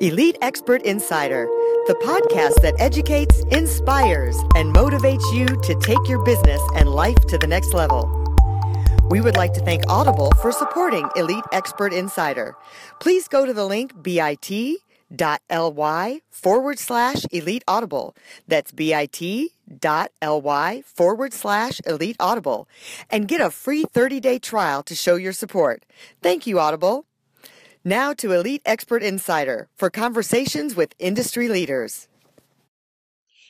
[0.00, 1.46] Elite Expert Insider,
[1.88, 7.36] the podcast that educates, inspires, and motivates you to take your business and life to
[7.36, 8.08] the next level.
[9.10, 12.54] We would like to thank Audible for supporting Elite Expert Insider.
[13.00, 14.60] Please go to the link bit.ly
[16.30, 18.14] forward slash elite audible.
[18.46, 19.50] That's bit.ly
[20.86, 22.68] forward slash elite audible
[23.10, 25.84] and get a free 30 day trial to show your support.
[26.22, 27.07] Thank you, Audible.
[27.88, 32.06] Now to Elite Expert Insider for conversations with industry leaders.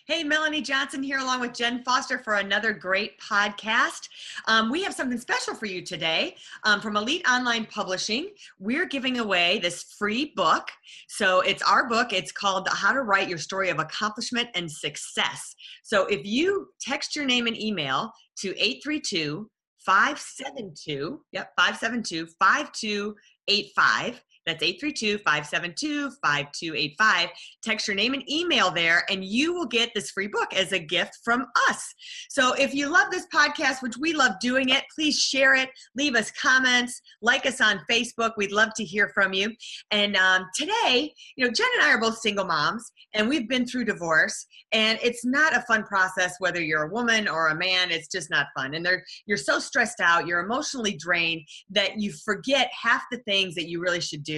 [0.06, 4.08] Hey, Melanie Johnson here, along with Jenn Foster, for another great podcast.
[4.46, 8.28] Um, we have something special for you today um, from Elite Online Publishing.
[8.60, 10.68] We're giving away this free book.
[11.08, 12.12] So it's our book.
[12.12, 15.52] It's called How to Write Your Story of Accomplishment and Success.
[15.82, 24.62] So if you text your name and email to 832 572, yep, 572 5285 that's
[24.62, 27.28] 832 572 5285.
[27.62, 30.78] Text your name and email there, and you will get this free book as a
[30.78, 31.94] gift from us.
[32.30, 36.14] So if you love this podcast, which we love doing it, please share it, leave
[36.14, 38.32] us comments, like us on Facebook.
[38.36, 39.52] We'd love to hear from you.
[39.90, 43.66] And um, today, you know, Jenn and I are both single moms, and we've been
[43.66, 47.90] through divorce, and it's not a fun process whether you're a woman or a man.
[47.90, 48.74] It's just not fun.
[48.74, 48.88] And
[49.27, 53.80] you're so stressed out, you're emotionally drained that you forget half the things that you
[53.80, 54.38] really should do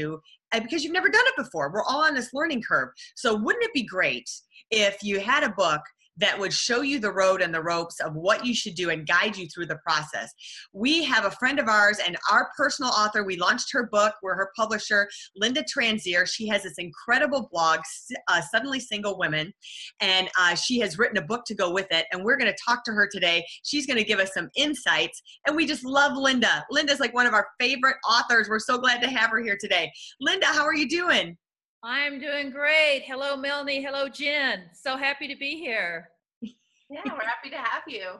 [0.53, 1.71] Uh, because you've never done it before.
[1.73, 2.89] We're all on this learning curve.
[3.15, 4.29] So, wouldn't it be great
[4.71, 5.81] if you had a book
[6.21, 9.07] that would show you the road and the ropes of what you should do and
[9.07, 10.33] guide you through the process.
[10.73, 13.25] We have a friend of ours and our personal author.
[13.25, 14.15] We launched her book.
[14.23, 15.09] We're her publisher,
[15.43, 16.27] Lynda Transier.
[16.27, 17.81] She has this incredible blog,
[18.29, 19.53] uh, Suddenly Single Women,
[20.01, 22.07] and uh, she has written a book to go with it.
[22.13, 23.45] And we're going to talk to her today.
[23.65, 25.23] She's going to give us some insights.
[25.47, 26.63] And we just love Lynda.
[26.73, 28.49] Lynda's like one of our favorite authors.
[28.49, 29.91] We're so glad to have her here today.
[30.27, 31.37] Lynda, how are you doing?
[31.83, 33.05] I'm doing great.
[33.07, 33.83] Hello, Melanie.
[33.83, 34.65] Hello, Jenn.
[34.75, 36.11] So happy to be here.
[36.43, 38.17] Yeah, we're happy to have you.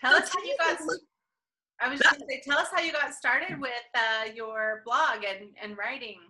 [0.00, 0.78] Tell us how you got.
[1.80, 4.82] I was just going to say, tell us how you got started with uh, your
[4.84, 6.20] blog and, and writing.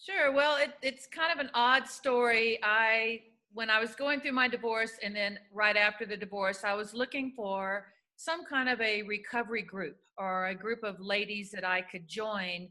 [0.00, 0.30] Sure.
[0.30, 2.60] Well, it, it's kind of an odd story.
[2.62, 3.22] I
[3.52, 6.92] when I was going through my divorce, and then right after the divorce, I was
[6.92, 11.80] looking for some kind of a recovery group or a group of ladies that I
[11.80, 12.68] could join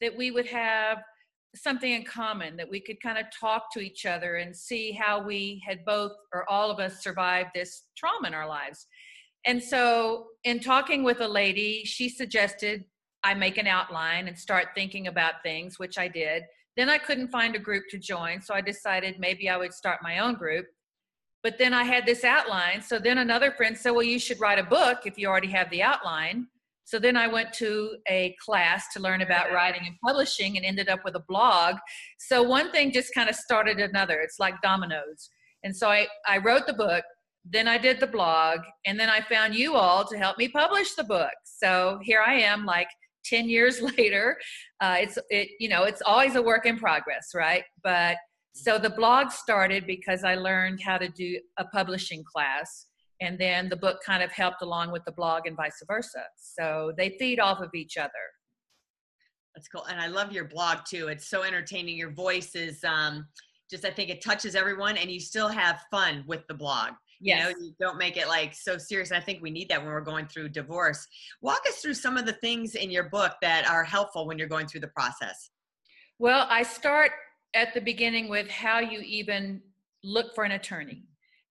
[0.00, 0.98] that we would have
[1.54, 5.22] something in common that we could kind of talk to each other and see how
[5.22, 8.86] we had both or all of us survived this trauma in our lives.
[9.46, 12.84] And so, in talking with a lady, she suggested
[13.22, 16.42] I make an outline and start thinking about things, which I did.
[16.76, 20.00] Then I couldn't find a group to join, so I decided maybe I would start
[20.02, 20.66] my own group.
[21.42, 22.82] But then I had this outline.
[22.82, 25.70] So then another friend said, Well, you should write a book if you already have
[25.70, 26.48] the outline.
[26.88, 30.88] So then I went to a class to learn about writing and publishing and ended
[30.88, 31.76] up with a blog.
[32.18, 34.20] So one thing just kind of started another.
[34.20, 35.28] It's like dominoes.
[35.62, 37.04] And so I, I wrote the book,
[37.44, 40.94] then I did the blog, and then I found you all to help me publish
[40.94, 41.34] the book.
[41.44, 42.88] So here I am, like
[43.26, 44.38] 10 years later.
[44.80, 47.64] Uh, it's it, you know, it's always a work in progress, right?
[47.84, 48.16] But
[48.54, 52.86] so the blog started because I learned how to do a publishing class
[53.20, 56.22] and then the book kind of helped along with the blog and vice versa.
[56.36, 58.10] So they feed off of each other.
[59.54, 59.84] That's cool.
[59.86, 61.08] And i love your blog too.
[61.08, 61.96] It's so entertaining.
[61.96, 63.26] Your voice is um
[63.70, 66.92] just i think it touches everyone and you still have fun with the blog.
[67.20, 67.38] Yes.
[67.38, 69.10] you know you don't make it like so serious.
[69.10, 71.04] I think we need that when we're going through divorce.
[71.42, 74.48] Walk us through some of the things in your book that are helpful when you're
[74.48, 75.50] going through the process.
[76.20, 77.10] Well i start
[77.54, 79.60] at the beginning with how you even
[80.04, 81.02] look for an attorney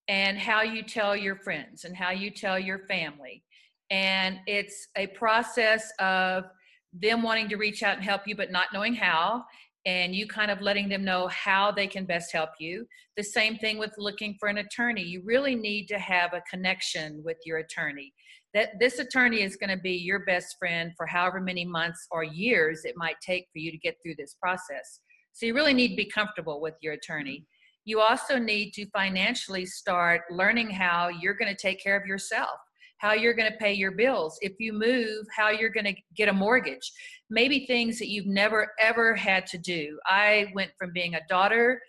[0.08, 3.44] and how you tell your friends and how you tell your family.
[3.90, 6.46] And it's a process of
[6.94, 9.44] them wanting to reach out and help you, but not knowing how,
[9.86, 12.86] and you kind of letting them know how they can best help you.
[13.16, 15.04] The same thing with looking for an attorney.
[15.04, 18.14] You really need to have a connection with your attorney.
[18.54, 22.24] That this attorney is going to be your best friend for however many months or
[22.24, 25.02] years it might take for you to get through this process.
[25.34, 27.46] So you really need to be comfortable with your attorney
[27.88, 32.60] you also need to financially start learning how you're going to take care of yourself
[32.98, 36.30] how you're going to pay your bills if you move how you're going to get
[36.30, 36.92] a mortgage.
[37.30, 40.00] Maybe things that you've never ever had to do.
[40.06, 41.82] I went from being a daughter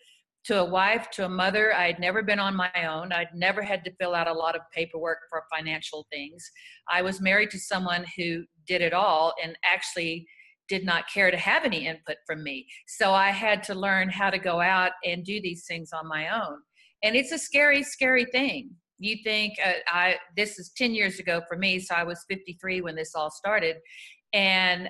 [0.45, 1.75] to a wife to a mother.
[1.75, 3.13] I had never been on my own.
[3.13, 6.51] I'd never had to fill out a lot of paperwork for financial things.
[6.89, 10.27] I was married to someone who did it all and actually
[10.69, 12.67] did not care to have any input from me.
[12.87, 16.29] So I had to learn how to go out and do these things on my
[16.29, 16.59] own.
[17.03, 18.71] And it's a scary, scary thing.
[18.99, 22.81] You think uh, I this is 10 years ago for me, so I was 53
[22.81, 23.77] when this all started.
[24.33, 24.89] And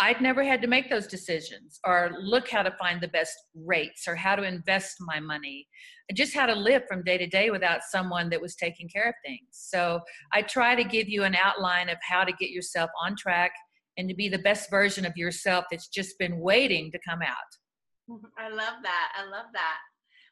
[0.00, 4.08] I'd never had to make those decisions or look how to find the best rates
[4.08, 5.68] or how to invest my money,
[6.14, 9.14] just how to live from day to day without someone that was taking care of
[9.24, 9.46] things.
[9.52, 10.00] So
[10.32, 13.52] I try to give you an outline of how to get yourself on track
[13.96, 18.18] and to be the best version of yourself that's just been waiting to come out.
[18.38, 19.12] I love that.
[19.16, 19.78] I love that.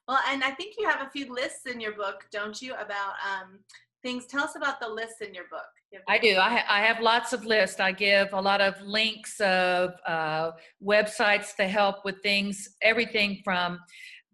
[0.09, 3.15] Well, and I think you have a few lists in your book, don't you, about
[3.25, 3.61] um,
[4.03, 4.27] things.
[4.27, 5.63] Tell us about the lists in your book.
[6.09, 6.39] I do.
[6.39, 7.79] I, ha- I have lots of lists.
[7.79, 10.53] I give a lot of links of uh,
[10.85, 13.79] websites to help with things, everything from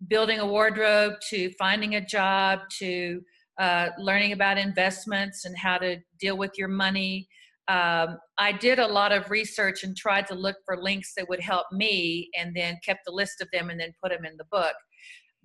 [0.07, 3.21] building a wardrobe to finding a job to
[3.59, 7.29] uh, learning about investments and how to deal with your money.
[7.69, 11.41] Um, I did a lot of research and tried to look for links that would
[11.41, 14.47] help me and then kept a list of them and then put them in the
[14.51, 14.75] book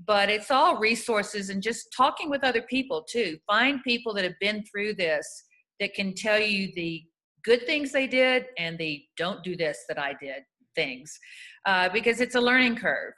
[0.05, 3.37] but it's all resources and just talking with other people too.
[3.47, 5.43] Find people that have been through this
[5.79, 7.03] that can tell you the
[7.43, 10.43] good things they did and the don't do this that I did
[10.75, 11.17] things
[11.65, 13.13] uh, because it's a learning curve.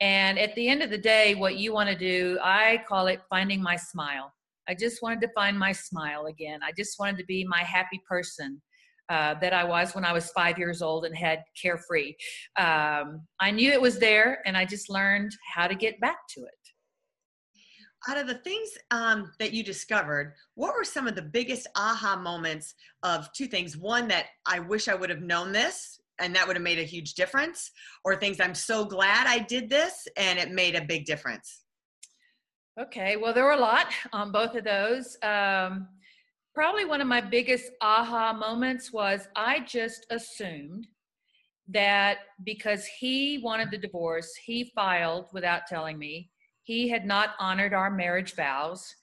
[0.00, 3.20] And at the end of the day, what you want to do, I call it
[3.28, 4.32] finding my smile.
[4.68, 6.60] I just wanted to find my smile again.
[6.62, 8.60] I just wanted to be my happy person
[9.08, 12.14] uh, that I was when I was five years old and had carefree.
[12.58, 16.40] Um, I knew it was there, and I just learned how to get back to
[16.40, 16.50] it.
[18.06, 22.16] Out of the things um, that you discovered, what were some of the biggest aha
[22.16, 23.76] moments of two things?
[23.76, 26.84] One, that I wish I would have known this and that would have made a
[26.84, 27.70] huge difference,
[28.04, 31.62] or things I'm so glad I did this and it made a big difference?
[32.78, 35.16] Okay, well, there were a lot on both of those.
[35.24, 35.88] Um,
[36.54, 40.86] probably one of my biggest aha moments was I just assumed
[41.66, 46.30] that because he wanted the divorce, he filed without telling me.
[46.62, 48.94] He had not honored our marriage vows.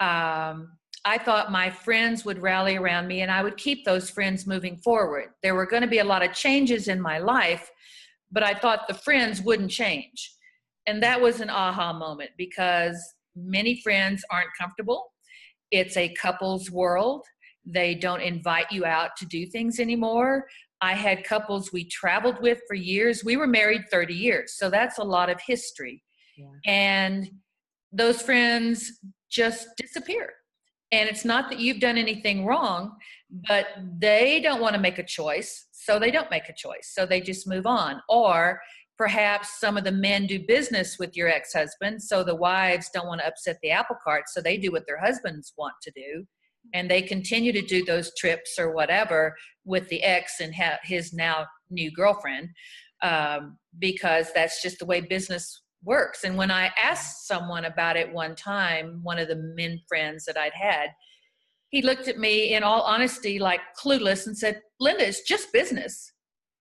[0.00, 0.72] Um,
[1.04, 4.76] I thought my friends would rally around me and I would keep those friends moving
[4.78, 5.28] forward.
[5.42, 7.70] There were going to be a lot of changes in my life,
[8.32, 10.34] but I thought the friends wouldn't change.
[10.86, 12.98] And that was an aha moment because
[13.36, 15.10] many friends aren't comfortable
[15.70, 17.24] it's a couples world.
[17.64, 20.46] They don't invite you out to do things anymore.
[20.80, 23.22] I had couples we traveled with for years.
[23.22, 26.02] We were married 30 years, so that's a lot of history.
[26.36, 26.46] Yeah.
[26.66, 27.30] And
[27.92, 29.00] those friends
[29.30, 30.32] just disappear.
[30.92, 32.96] And it's not that you've done anything wrong,
[33.46, 33.66] but
[33.98, 36.92] they don't want to make a choice, so they don't make a choice.
[36.94, 38.00] So they just move on.
[38.08, 38.60] Or
[39.00, 43.18] perhaps some of the men do business with your ex-husband so the wives don't want
[43.18, 46.26] to upset the apple cart so they do what their husbands want to do.
[46.74, 51.46] And they continue to do those trips or whatever with the ex and his now
[51.70, 52.50] new girlfriend
[53.02, 56.24] um, because that's just the way business works.
[56.24, 60.36] And when i asked someone about it one time one of the men friends that
[60.36, 60.90] i'd had
[61.70, 66.12] he looked at me in all honesty like clueless and said Lynda it's just business.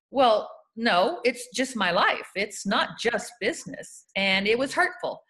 [0.10, 0.50] Well
[0.80, 2.30] no, it's just my life.
[2.36, 4.06] It's not just business.
[4.16, 5.22] And it was hurtful.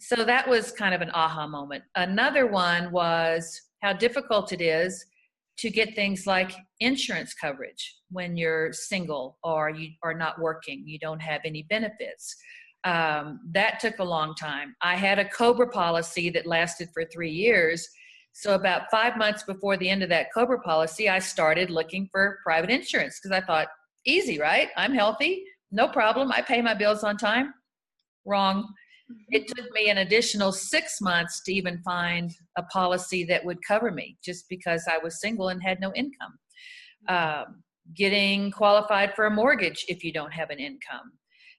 [0.00, 1.84] So that was kind of an aha moment.
[1.94, 5.04] Another one was how difficult it is
[5.58, 10.98] to get things like insurance coverage when you're single or you are not working, you
[10.98, 12.34] don't have any benefits.
[12.84, 14.74] Um, that took a long time.
[14.80, 17.86] I had a COBRA policy that lasted for three years.
[18.32, 22.40] So, about five months before the end of that COBRA policy, I started looking for
[22.42, 23.68] private insurance because I thought
[24.06, 24.68] Easy, right?
[24.76, 26.30] I'm healthy, no problem.
[26.30, 27.52] I pay my bills on time.
[28.24, 28.66] Wrong.
[29.30, 29.54] It mm-hmm.
[29.54, 34.16] took me an additional six months to even find a policy that would cover me
[34.24, 36.38] just because I was single and had no income.
[37.08, 37.62] Um,
[37.94, 41.12] getting qualified for a mortgage if you don't have an income.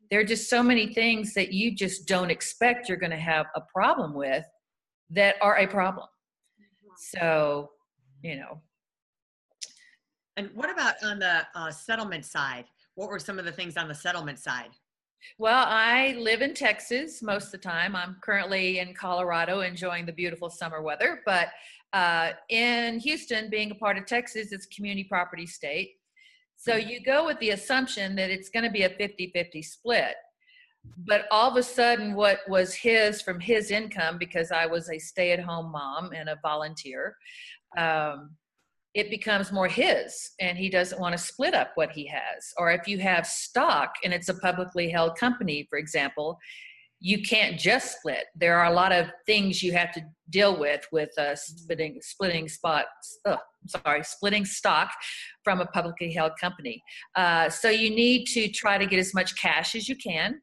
[0.10, 3.48] There are just so many things that you just don't expect you're going to have
[3.56, 4.46] a problem with
[5.12, 6.08] that are a problem.
[6.60, 7.20] Mm-hmm.
[7.20, 7.70] So,
[8.24, 8.62] you know,
[10.38, 12.66] and what about on the uh, settlement side?
[12.96, 14.72] What were some of the things on the settlement side?
[15.38, 17.96] Well, I live in Texas most of the time.
[17.96, 21.22] I'm currently in Colorado enjoying the beautiful summer weather.
[21.26, 21.50] But
[21.94, 25.96] uh, in Houston, being a part of Texas, it's community property state.
[26.58, 26.90] So mm-hmm.
[26.90, 30.16] you go with the assumption that it's going to be a 50 50 split.
[30.98, 35.00] But all of a sudden, what was his from his income, because I was a
[35.00, 37.18] stay at home mom and a volunteer,
[37.76, 38.36] um,
[38.96, 42.54] it becomes more his and he doesn't want to split up what he has.
[42.58, 46.40] Or if you have stock and it's a publicly held company, for example,
[47.02, 48.24] you can't just split.
[48.36, 52.48] There are a lot of things you have to deal with with uh, splitting splitting
[52.48, 53.20] spots.
[53.26, 53.38] Oh,
[53.68, 54.90] sorry, splitting stock
[55.44, 56.82] from a publicly held company.
[57.16, 60.40] Uh, so you need to try to get as much cash as you can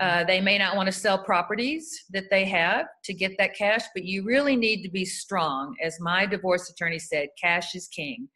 [0.00, 3.82] uh, they may not want to sell properties that they have to get that cash,
[3.94, 5.74] but you really need to be strong.
[5.82, 8.28] As my divorce attorney said, cash is king.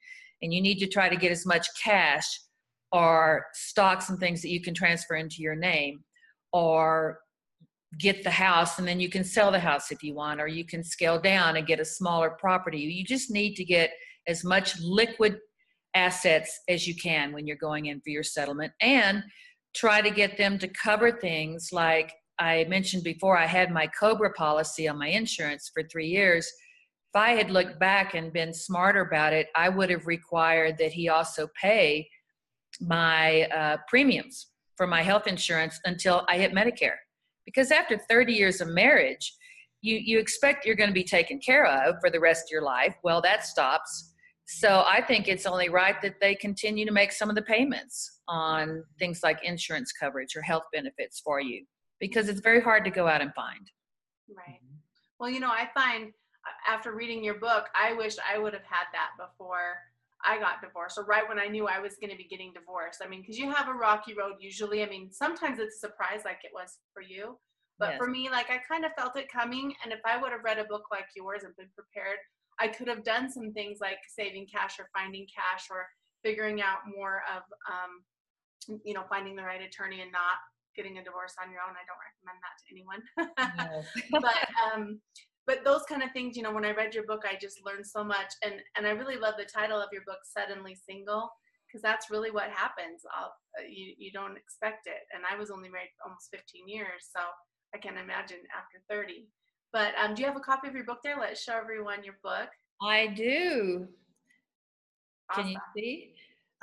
[0.42, 2.26] And you need to try to get as much cash
[2.90, 6.02] or stocks and things that you can transfer into your name,
[6.52, 7.20] or
[7.98, 10.64] get the house and then you can sell the house if you want, or you
[10.64, 12.78] can scale down and get a smaller property.
[12.78, 13.90] You just need to get
[14.26, 15.38] as much liquid
[15.94, 19.22] assets as you can when you're going in for your settlement and
[19.74, 24.32] try to get them to cover things like I mentioned before, I had my COBRA
[24.32, 26.46] policy on my insurance for three years.
[27.14, 30.92] If I had looked back and been smarter about it, I would have required that
[30.92, 32.08] he also pay
[32.80, 36.96] my uh, premiums for my health insurance until I hit Medicare.
[37.44, 39.34] Because after 30 years of marriage,
[39.82, 42.62] you, you expect you're going to be taken care of for the rest of your
[42.62, 42.94] life.
[43.04, 44.11] Well, that stops.
[44.46, 48.20] So I think it's only right that they continue to make some of the payments
[48.28, 51.64] on things like insurance coverage or health benefits for you
[52.00, 53.70] because it's very hard to go out and find.
[54.36, 54.60] Right.
[55.18, 56.12] Well, you know, I find
[56.68, 59.76] after reading your book, I wish I would have had that before
[60.24, 63.02] I got divorced or right when I knew I was going to be getting divorced.
[63.04, 64.82] I mean, because you have a rocky road usually.
[64.82, 67.38] I mean, sometimes it's a surprise like it was for you.
[67.78, 67.98] But yes.
[67.98, 69.74] for me, like I kind of felt it coming.
[69.82, 72.18] And if I would have read a book like yours and been prepared,
[72.62, 75.88] I could have done some things like saving cash or finding cash or
[76.22, 80.38] figuring out more of, um, you know, finding the right attorney and not
[80.76, 81.74] getting a divorce on your own.
[81.74, 83.02] I don't recommend that to anyone.
[83.58, 84.20] No.
[84.22, 85.00] but um,
[85.44, 87.86] but those kind of things, you know, when I read your book, I just learned
[87.86, 91.30] so much, and and I really love the title of your book, "Suddenly Single,"
[91.66, 93.02] because that's really what happens.
[93.10, 97.10] I'll, uh, you you don't expect it, and I was only married almost 15 years,
[97.10, 97.20] so
[97.74, 99.26] I can't imagine after 30.
[99.72, 101.16] But um, do you have a copy of your book there?
[101.18, 102.48] Let's show everyone your book.
[102.82, 103.88] I do.
[105.30, 105.44] Awesome.
[105.44, 106.14] Can you see?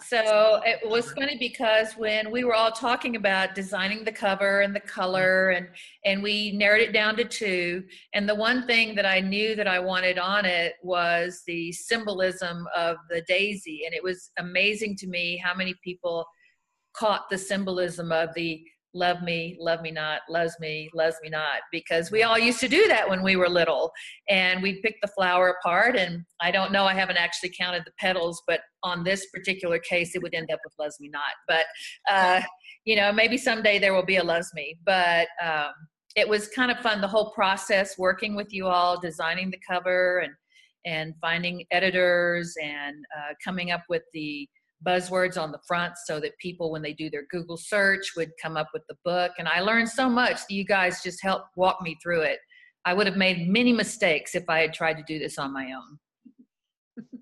[0.02, 4.74] So it was funny because when we were all talking about designing the cover and
[4.74, 5.68] the color and
[6.06, 9.68] and we narrowed it down to two and the one thing that I knew that
[9.68, 15.08] I wanted on it was the symbolism of the daisy and it was amazing to
[15.08, 16.26] me how many people
[16.94, 21.62] caught the symbolism of the love me, love me not, loves me, loves me not,
[21.72, 23.92] because we all used to do that when we were little.
[24.30, 25.96] And we'd pick the flower apart.
[25.96, 30.16] And I don't know, I haven't actually counted the petals, but on this particular case,
[30.16, 31.34] it would end up with loves me not.
[31.48, 31.66] But,
[32.10, 32.42] uh,
[32.86, 34.78] you know, maybe someday there will be a loves me.
[34.86, 35.72] But um,
[36.16, 40.20] it was kind of fun, the whole process, working with you all, designing the cover
[40.20, 40.34] and
[40.86, 44.48] and finding editors and uh, coming up with the
[44.86, 48.58] buzzwords on the front so that people when they do their google search would come
[48.58, 49.32] up with the book.
[49.38, 52.40] And i learned so much that you guys just helped walk me through it.
[52.86, 55.74] I would have made many mistakes if i had tried to do this on my
[55.74, 57.06] own.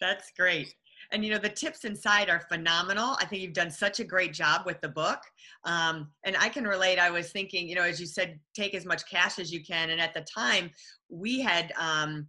[0.00, 0.74] That's great.
[1.12, 3.16] And you know the tips inside are phenomenal.
[3.20, 5.20] I think you've done such a great job with the book.
[5.64, 6.98] Um, and i can relate.
[6.98, 9.90] I was thinking you know as you said take as much cash as you can.
[9.90, 10.70] And at the time
[11.10, 12.26] we had um,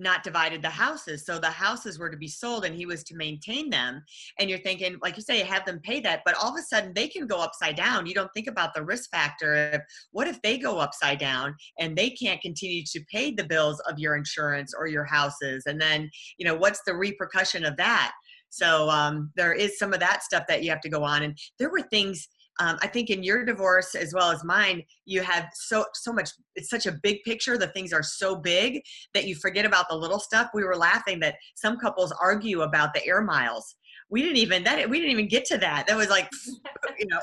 [0.00, 1.24] not divided the houses.
[1.24, 4.02] So the houses were to be sold and he was to maintain them.
[4.38, 6.92] And you're thinking, like you say, have them pay that, but all of a sudden
[6.94, 8.06] they can go upside down.
[8.06, 9.80] You don't think about the risk factor of
[10.10, 13.98] what if they go upside down and they can't continue to pay the bills of
[13.98, 15.64] your insurance or your houses?
[15.66, 18.12] And then, you know, what's the repercussion of that?
[18.50, 21.22] So um, there is some of that stuff that you have to go on.
[21.22, 22.28] And there were things
[22.58, 26.30] um, I think in your divorce as well as mine, you have so so much.
[26.56, 27.56] It's such a big picture.
[27.56, 28.82] The things are so big
[29.14, 30.50] that you forget about the little stuff.
[30.52, 33.76] We were laughing that some couples argue about the air miles.
[34.10, 35.86] We didn't even that we didn't even get to that.
[35.86, 36.28] That was like,
[36.98, 37.20] you know.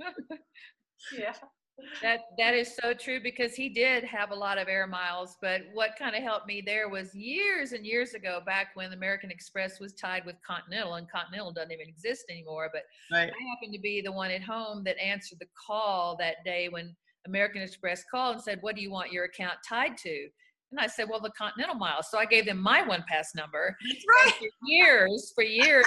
[1.18, 1.34] yeah
[2.02, 5.62] that that is so true because he did have a lot of air miles but
[5.72, 9.80] what kind of helped me there was years and years ago back when american express
[9.80, 13.30] was tied with continental and continental doesn't even exist anymore but right.
[13.30, 16.94] i happened to be the one at home that answered the call that day when
[17.26, 20.28] american express called and said what do you want your account tied to
[20.72, 22.06] and I said, well, the Continental miles.
[22.10, 23.76] So I gave them my OnePass number.
[23.86, 24.32] That's right.
[24.38, 25.86] for years, for years,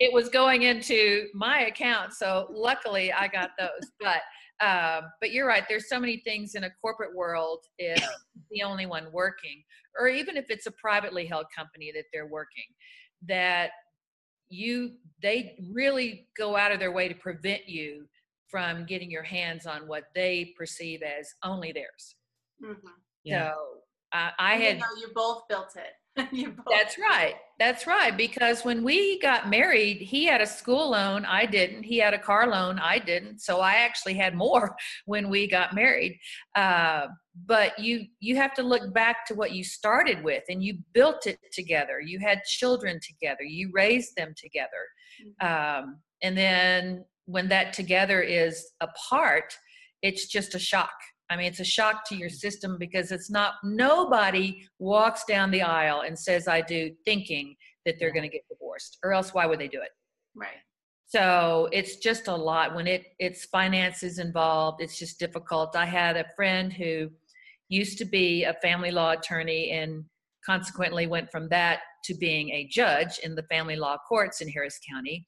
[0.00, 2.14] it was going into my account.
[2.14, 3.90] So luckily I got those.
[4.00, 4.22] But
[4.60, 5.64] uh, but you're right.
[5.68, 8.02] There's so many things in a corporate world if
[8.50, 9.62] the only one working,
[9.98, 12.64] or even if it's a privately held company that they're working,
[13.26, 13.70] that
[14.48, 18.06] you they really go out of their way to prevent you
[18.48, 22.16] from getting your hands on what they perceive as only theirs.
[22.62, 22.88] Mm-hmm.
[23.24, 23.52] Yeah.
[23.52, 23.58] So
[24.12, 24.78] uh, I had.
[24.78, 25.92] You both built it.
[26.70, 27.34] That's right.
[27.58, 28.16] That's right.
[28.16, 31.24] Because when we got married, he had a school loan.
[31.24, 31.84] I didn't.
[31.84, 32.78] He had a car loan.
[32.78, 33.40] I didn't.
[33.40, 34.76] So I actually had more
[35.06, 36.18] when we got married.
[36.54, 37.06] Uh,
[37.46, 41.26] but you you have to look back to what you started with, and you built
[41.26, 42.00] it together.
[42.00, 43.42] You had children together.
[43.42, 44.68] You raised them together.
[45.40, 45.46] Mm-hmm.
[45.86, 49.54] Um, and then when that together is apart,
[50.02, 50.90] it's just a shock
[51.30, 55.62] I mean, it's a shock to your system because it's not, nobody walks down the
[55.62, 57.54] aisle and says, I do, thinking
[57.86, 59.90] that they're going to get divorced, or else why would they do it?
[60.34, 60.58] Right.
[61.06, 64.80] So it's just a lot when it it's finances involved.
[64.80, 65.74] It's just difficult.
[65.74, 67.10] I had a friend who
[67.68, 70.04] used to be a family law attorney and
[70.46, 74.78] consequently went from that to being a judge in the family law courts in Harris
[74.88, 75.26] County.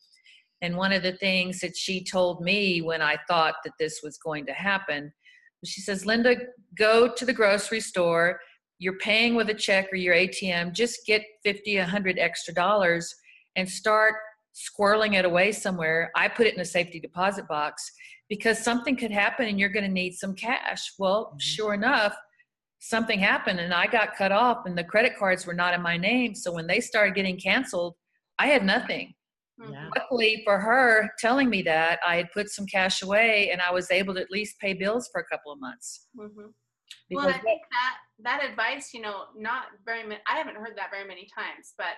[0.63, 4.19] And one of the things that she told me when I thought that this was
[4.19, 5.13] going to happen,
[5.65, 6.37] she says, Lynda,
[6.77, 8.41] go to the grocery store.
[8.79, 10.73] You're paying with a check or your ATM.
[10.73, 13.15] Just get 50, 100 extra dollars
[13.57, 14.15] and start
[14.55, 16.11] squirreling it away somewhere.
[16.17, 17.91] I put it in a safety deposit box
[18.29, 20.93] because something could happen and you're going to need some cash.
[20.99, 21.39] Well, mm-hmm.
[21.39, 22.15] sure enough,
[22.81, 25.97] something happened and I got cut off and the credit cards were not in my
[25.97, 26.35] name.
[26.35, 27.95] So when they started getting canceled,
[28.39, 29.15] I had nothing.
[29.71, 29.91] Yeah.
[29.97, 33.91] Luckily for her telling me that, I had put some cash away and I was
[33.91, 36.09] able to at least pay bills for a couple of months.
[36.19, 36.49] Mm-hmm.
[37.11, 40.21] Well, I think that that advice, you know, not very many.
[40.31, 41.95] I haven't heard that very many times, but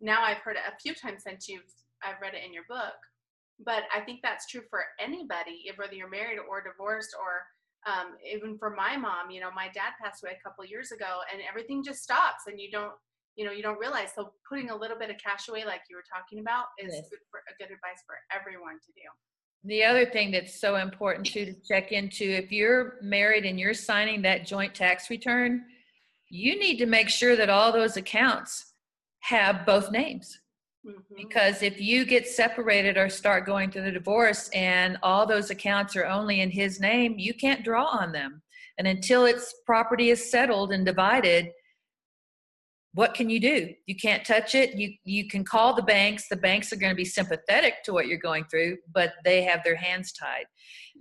[0.00, 1.62] now I've heard it a few times since you've
[2.04, 2.94] I've read it in your book.
[3.64, 8.58] But I think that's true for anybody, whether you're married or divorced, or um, even
[8.58, 9.30] for my mom.
[9.30, 12.60] You know, my dad passed away a couple years ago, and everything just stops, and
[12.60, 12.94] you don't,
[13.36, 14.08] you know, you don't realize.
[14.14, 17.08] So putting a little bit of cash away, like you were talking about, is yes.
[17.10, 19.08] good for, a good advice for everyone to do.
[19.64, 23.74] The other thing that's so important too to check into if you're married and you're
[23.74, 25.64] signing that joint tax return,
[26.28, 28.74] you need to make sure that all those accounts
[29.20, 30.40] have both names.
[30.84, 31.14] Mm-hmm.
[31.16, 35.94] Because if you get separated or start going through the divorce and all those accounts
[35.94, 38.42] are only in his name, you can't draw on them.
[38.78, 41.50] And until its property is settled and divided,
[42.94, 43.72] what can you do?
[43.86, 44.74] You can't touch it.
[44.74, 46.28] You you can call the banks.
[46.28, 49.64] The banks are going to be sympathetic to what you're going through, but they have
[49.64, 50.44] their hands tied.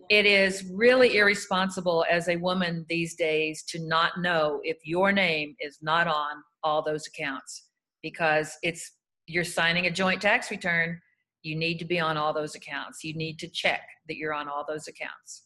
[0.09, 5.55] It is really irresponsible as a woman these days to not know if your name
[5.59, 7.67] is not on all those accounts
[8.01, 8.93] because it's
[9.27, 10.99] you're signing a joint tax return,
[11.43, 13.03] you need to be on all those accounts.
[13.03, 15.43] You need to check that you're on all those accounts.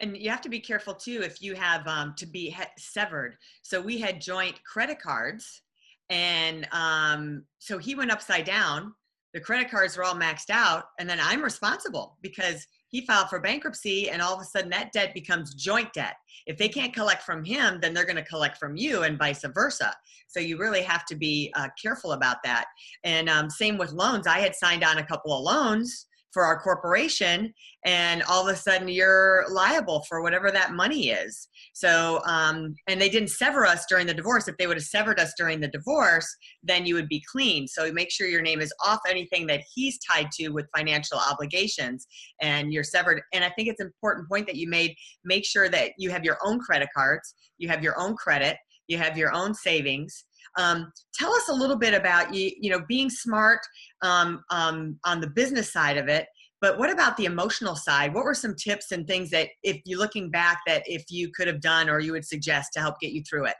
[0.00, 3.36] And you have to be careful too if you have um, to be severed.
[3.62, 5.62] So we had joint credit cards,
[6.10, 8.94] and um, so he went upside down.
[9.32, 13.40] The credit cards were all maxed out, and then I'm responsible because he filed for
[13.40, 16.16] bankruptcy and all of a sudden that debt becomes joint debt.
[16.46, 19.44] If they can't collect from him then they're going to collect from you and vice
[19.54, 19.94] versa.
[20.28, 22.66] So you really have to be uh, careful about that.
[23.04, 24.26] And um, same with loans.
[24.26, 27.52] I had signed on a couple of loans for our corporation
[27.84, 31.48] and all of a sudden you're liable for whatever that money is.
[31.72, 34.48] So um, and they didn't sever us during the divorce.
[34.48, 36.28] If they would have severed us during the divorce
[36.62, 37.66] then you would be clean.
[37.66, 42.06] So make sure your name is off anything that he's tied to with financial obligations
[42.40, 43.22] and you're severed.
[43.32, 44.94] And i think it's an important point that you made.
[45.24, 48.56] Make sure that you have your own credit cards you have your own credit
[48.88, 50.24] you have your own savings
[50.58, 53.60] um, tell us a little bit about you, you know, being smart
[54.02, 56.26] um, um, on the business side of it.
[56.60, 58.12] But what about the emotional side?
[58.12, 61.46] What were some tips and things that, if you're looking back, that if you could
[61.46, 63.54] have done or you would suggest to help get you through it?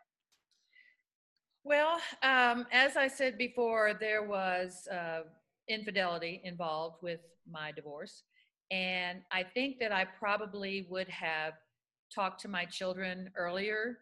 [1.64, 5.20] Well, um, as I said before, there was uh,
[5.68, 8.22] infidelity involved with my divorce.
[8.70, 11.54] And I think that I probably would have
[12.14, 13.98] talked to my children earlier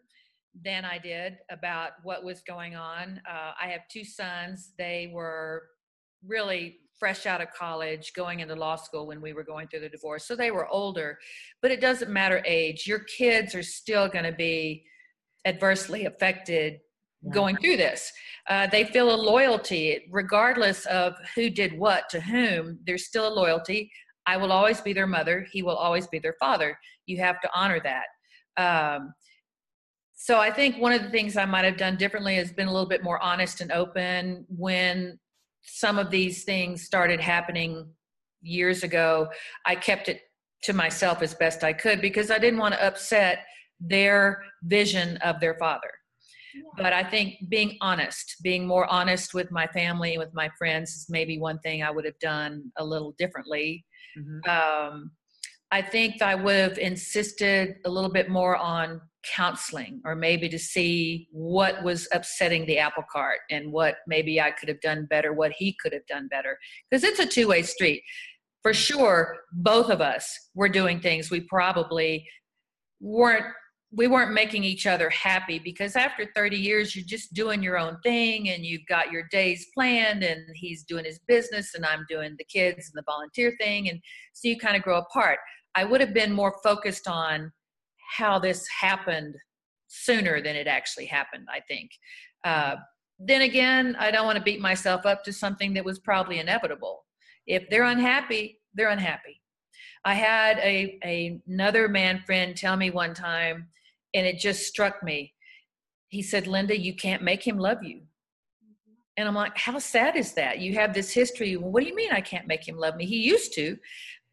[0.63, 3.21] than I did about what was going on.
[3.29, 4.71] Uh, I have two sons.
[4.77, 5.63] They were
[6.25, 9.89] really fresh out of college, going into law school when we were going through the
[9.89, 10.27] divorce.
[10.27, 11.17] So they were older,
[11.61, 12.85] but it doesn't matter age.
[12.85, 14.83] Your kids are still going to be
[15.45, 16.79] adversely affected
[17.21, 17.31] yeah.
[17.31, 18.11] going through this.
[18.49, 23.33] Uh, they feel a loyalty, regardless of who did what to whom, there's still a
[23.33, 23.89] loyalty.
[24.25, 26.77] I will always be their mother, he will always be their father.
[27.05, 28.05] You have to honor that.
[28.57, 29.13] Um,
[30.21, 32.73] so I think one of the things I might have done differently has been a
[32.73, 35.17] little bit more honest and open when
[35.61, 37.87] some of these things started happening
[38.41, 39.29] years ago.
[39.65, 40.19] I kept it
[40.63, 43.45] to myself as best I could because I didn't want to upset
[43.79, 45.89] their vision of their father.
[46.75, 51.05] But I think being honest, being more honest with my family, with my friends, is
[51.07, 53.85] maybe one thing I would have done a little differently.
[54.17, 54.49] Mm-hmm.
[54.49, 55.11] Um,
[55.71, 60.57] I think I would have insisted a little bit more on counseling or maybe to
[60.57, 65.33] see what was upsetting the apple cart and what maybe I could have done better,
[65.33, 66.57] what he could have done better.
[66.89, 68.01] Because it's a two way street.
[68.63, 72.27] For sure, both of us were doing things we probably
[72.99, 73.45] weren't
[73.91, 77.97] we weren't making each other happy because after 30 years you're just doing your own
[78.03, 82.35] thing and you've got your days planned and he's doing his business and I'm doing
[82.37, 83.99] the kids and the volunteer thing and
[84.33, 85.39] so you kind of grow apart.
[85.79, 87.53] I would have been more focused on
[88.17, 89.35] how this happened
[89.87, 91.91] sooner than it actually happened, I think.
[92.43, 92.75] Uh,
[93.17, 97.05] then again, I don't want to beat myself up to something that was probably inevitable.
[97.47, 99.41] If they're unhappy, they're unhappy.
[100.03, 103.69] I had a, a another man friend tell me one time,
[104.13, 105.33] and it just struck me.
[106.09, 108.01] He said, Lynda, you can't make him love you.
[109.15, 110.59] And I'm like, how sad is that?
[110.59, 111.55] You have this history.
[111.55, 113.05] Well, what do you mean I can't make him love me?
[113.05, 113.77] He used to,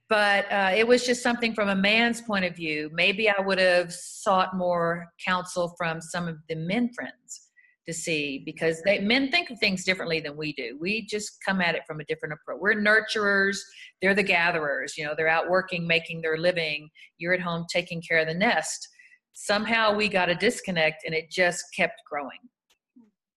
[0.09, 2.91] but uh, it was just something from a man's point of view.
[2.93, 7.47] Maybe I would have sought more counsel from some of the men friends
[7.87, 10.77] to see because they men think of things differently than we do.
[10.81, 12.61] We just come at it from a different approach.
[12.61, 13.59] We're nurturers,
[14.03, 14.97] they're the gatherers.
[14.97, 16.89] You know, they're out working, making their living.
[17.19, 18.89] You're at home taking care of the nest.
[19.33, 22.39] Somehow we got a disconnect, and it just kept growing.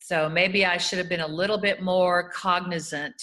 [0.01, 3.15] So maybe I should have been a little bit more cognizant.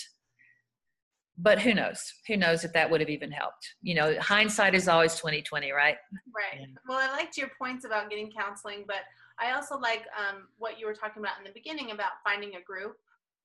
[1.37, 2.13] But who knows?
[2.27, 3.75] Who knows if that would have even helped?
[3.81, 5.97] You know, hindsight is always 2020, right?
[6.33, 6.61] Right.
[6.61, 6.65] Yeah.
[6.87, 9.01] Well, I liked your points about getting counseling, but
[9.39, 12.61] I also like um, what you were talking about in the beginning about finding a
[12.61, 12.95] group.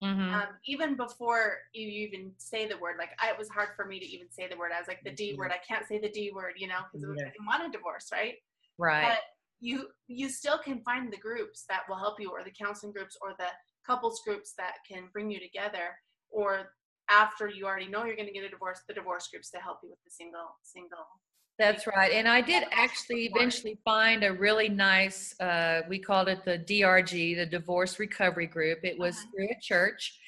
[0.04, 0.34] Mm-hmm.
[0.34, 3.98] Um, even before you even say the word, like I, it was hard for me
[3.98, 4.70] to even say the word.
[4.74, 5.52] I was like the D word.
[5.52, 7.26] I can't say the D word, you know, because yeah.
[7.26, 8.34] I didn't want a divorce, right?
[8.78, 9.08] Right.
[9.08, 9.18] But
[9.60, 13.18] you you still can find the groups that will help you or the counseling groups
[13.20, 13.48] or the
[13.86, 15.96] couples groups that can bring you together
[16.30, 16.70] or
[17.10, 19.78] after you already know you're going to get a divorce the divorce groups to help
[19.82, 21.06] you with the single single
[21.58, 26.44] that's right and i did actually eventually find a really nice uh, we called it
[26.44, 29.26] the drg the divorce recovery group it was uh-huh.
[29.34, 30.18] through a church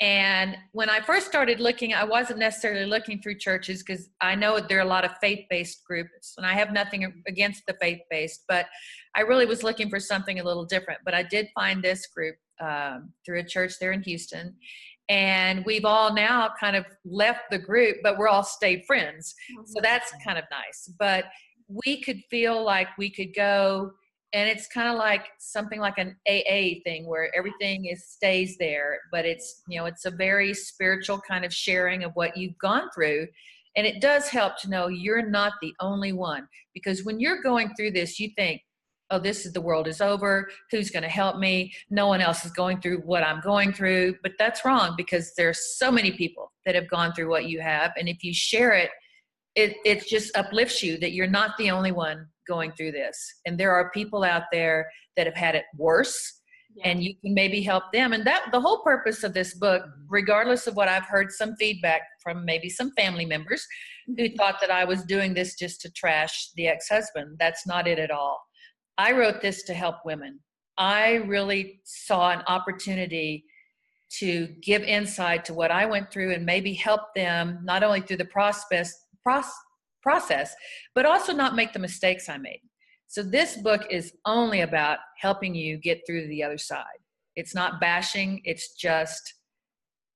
[0.00, 4.58] and when I first started looking, I wasn't necessarily looking through churches because I know
[4.58, 8.00] there are a lot of faith based groups, and I have nothing against the faith
[8.10, 8.66] based, but
[9.14, 11.00] I really was looking for something a little different.
[11.04, 14.56] But I did find this group um, through a church there in Houston.
[15.10, 19.34] And we've all now kind of left the group, but we're all stayed friends.
[19.48, 19.82] So mm-hmm.
[19.82, 20.90] that's kind of nice.
[20.98, 21.24] But
[21.68, 23.92] we could feel like we could go
[24.32, 29.00] and it's kind of like something like an AA thing where everything is stays there,
[29.10, 32.88] but it's you know it's a very spiritual kind of sharing of what you've gone
[32.94, 33.26] through,
[33.76, 37.74] and it does help to know you're not the only one because when you're going
[37.74, 38.60] through this, you think,
[39.10, 40.48] oh, this is the world is over.
[40.70, 41.72] Who's going to help me?
[41.90, 45.76] No one else is going through what I'm going through, but that's wrong because there's
[45.78, 48.90] so many people that have gone through what you have, and if you share it,
[49.56, 53.16] it it just uplifts you that you're not the only one going through this.
[53.46, 56.40] And there are people out there that have had it worse.
[56.74, 56.88] Yeah.
[56.88, 58.12] And you can maybe help them.
[58.12, 62.02] And that the whole purpose of this book, regardless of what I've heard some feedback
[62.22, 63.66] from maybe some family members
[64.06, 64.36] who mm-hmm.
[64.36, 67.98] thought that I was doing this just to trash the ex husband, that's not it
[67.98, 68.40] at all.
[68.98, 70.40] I wrote this to help women.
[70.78, 73.44] I really saw an opportunity
[74.18, 78.16] to give insight to what I went through and maybe help them not only through
[78.16, 79.04] the process,
[80.02, 80.54] process,
[80.94, 82.60] but also not make the mistakes I made.
[83.06, 86.84] So this book is only about helping you get through to the other side.
[87.36, 89.34] It's not bashing, it's just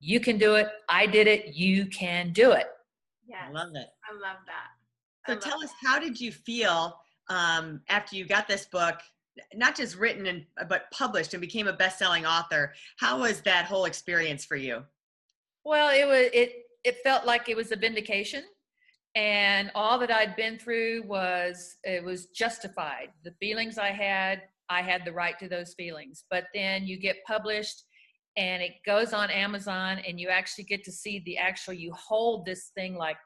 [0.00, 0.68] you can do it.
[0.90, 1.54] I did it.
[1.54, 2.66] You can do it.
[3.26, 3.46] Yeah.
[3.48, 3.87] I love it.
[4.06, 5.26] I love that.
[5.26, 6.94] So love tell us, how did you feel
[7.28, 8.96] um, after you got this book,
[9.54, 12.72] not just written and but published and became a best-selling author?
[12.98, 14.82] How was that whole experience for you?
[15.64, 18.44] Well, it was it it felt like it was a vindication
[19.14, 24.82] and all that i'd been through was it was justified the feelings i had i
[24.82, 27.84] had the right to those feelings but then you get published
[28.37, 32.44] and it goes on amazon and you actually get to see the actual you hold
[32.44, 33.16] this thing like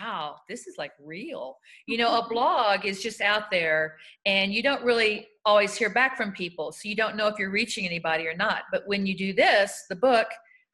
[0.00, 3.96] wow this is like real you know a blog is just out there
[4.26, 7.50] and you don't really always hear back from people so you don't know if you're
[7.50, 10.28] reaching anybody or not but when you do this the book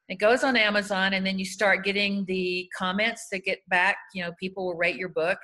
[0.09, 3.97] it goes on Amazon, and then you start getting the comments that get back.
[4.13, 5.39] You know, people will rate your book.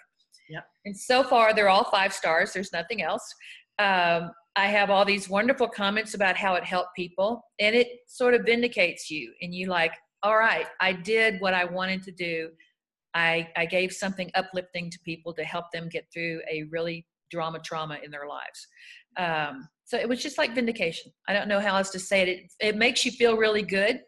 [0.51, 0.65] Yep.
[0.85, 2.53] And so far, they're all five stars.
[2.53, 3.23] There's nothing else.
[3.79, 8.35] Um, I have all these wonderful comments about how it helped people, and it sort
[8.35, 9.33] of vindicates you.
[9.41, 12.51] And you like, all right, I did what I wanted to do.
[13.15, 17.61] I, I gave something uplifting to people to help them get through a really drama
[17.61, 18.67] trauma in their lives.
[19.17, 21.13] Um, so it was just like vindication.
[21.29, 22.29] I don't know how else to say it.
[22.29, 24.03] It, it makes you feel really good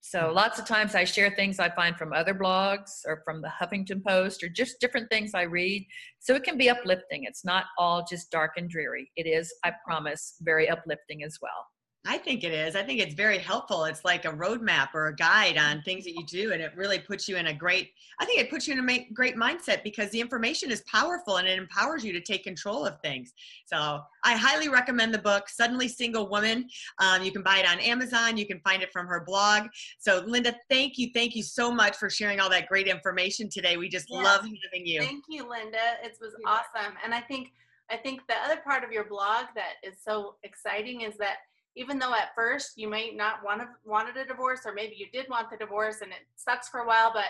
[0.00, 0.34] So mm-hmm.
[0.34, 4.02] lots of times i share things i find from other blogs or from the huffington
[4.06, 5.86] post or just different things i read.
[6.20, 7.24] So it can be uplifting.
[7.24, 9.10] It's not all just dark and dreary.
[9.16, 11.66] It is i promise very uplifting as well
[12.06, 12.76] I think it is.
[12.76, 13.84] I think it's very helpful.
[13.84, 16.98] It's like a roadmap or a guide on things that you do, and it really
[16.98, 17.90] puts you in a great.
[18.18, 21.46] I think it puts you in a great mindset because the information is powerful and
[21.46, 23.34] it empowers you to take control of things.
[23.66, 26.68] So I highly recommend the book "Suddenly Single Woman."
[27.00, 28.38] Um, you can buy it on Amazon.
[28.38, 29.68] You can find it from her blog.
[29.98, 33.76] So Lynda, thank you, thank you so much for sharing all that great information today.
[33.76, 34.24] We just yes.
[34.24, 35.02] love having you.
[35.02, 36.02] Thank you, Lynda.
[36.02, 37.52] It was awesome, and I think
[37.90, 41.38] I think the other part of your blog that is so exciting is that
[41.76, 45.06] even though at first you might not want to wanted a divorce or maybe you
[45.12, 47.26] did want the divorce and it sucks for a while but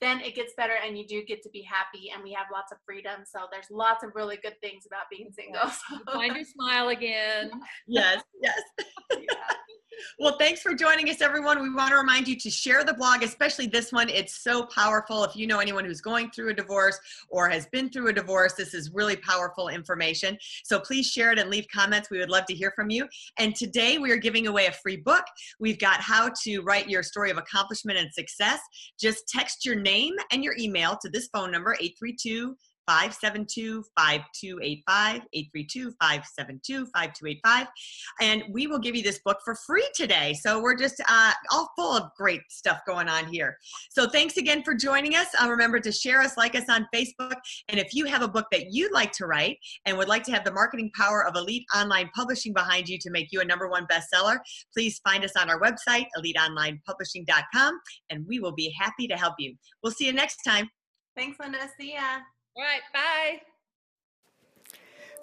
[0.00, 2.72] then it gets better and you do get to be happy and we have lots
[2.72, 6.12] of freedom so there's lots of really good things about being single so.
[6.12, 7.50] find your smile again
[7.86, 8.60] yes yes
[9.12, 9.18] yeah.
[10.18, 11.62] Well, thanks for joining us, everyone.
[11.62, 14.08] We want to remind you to share the blog, especially this one.
[14.08, 15.24] It's so powerful.
[15.24, 18.54] If you know anyone who's going through a divorce or has been through a divorce,
[18.54, 20.36] this is really powerful information.
[20.64, 22.10] So please share it and leave comments.
[22.10, 23.06] We would love to hear from you.
[23.38, 25.24] And today we are giving away a free book.
[25.58, 28.60] We've got how to write your story of accomplishment and success.
[28.98, 32.54] Just text your name and your email to this phone number, 832-
[32.86, 37.66] 572 5285 832 572 5285
[38.20, 40.34] and we will give you this book for free today.
[40.34, 43.56] So we're just uh, all full of great stuff going on here.
[43.90, 45.28] So thanks again for joining us.
[45.40, 47.34] Uh, remember to share us like us on facebook.
[47.68, 50.32] And if you have a book that you'd like to write and would like to
[50.32, 53.68] have the marketing power of elite online publishing behind you to make you a number
[53.68, 54.38] one bestseller
[54.72, 59.54] please find us on our website eliteonlinepublishing.com and we will be happy to help you.
[59.82, 60.68] We'll see you next time.
[61.16, 61.68] Thanks Lynda.
[61.78, 62.20] See ya
[62.56, 63.40] all right, bye.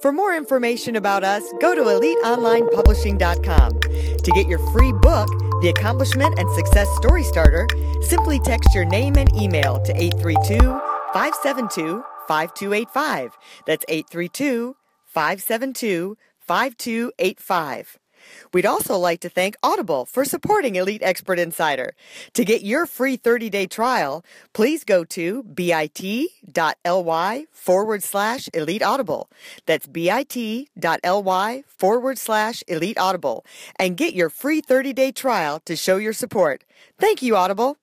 [0.02, 3.80] For more information about us, go to eliteonlinepublishing.com.
[3.82, 5.28] To get your free book,
[5.62, 7.68] The Accomplishment and Success Story Starter,
[8.02, 10.58] simply text your name and email to 832
[11.14, 13.38] 572 5285.
[13.66, 17.99] That's 832 572 5285.
[18.54, 21.94] We'd also like to thank Audible for supporting Elite Expert Insider.
[22.34, 29.30] To get your free 30 day trial, please go to bit.ly forward slash elite audible.
[29.66, 33.46] That's bit.ly forward slash elite audible
[33.78, 36.64] and get your free 30 day trial to show your support.
[37.00, 37.78] Thank you, Audible.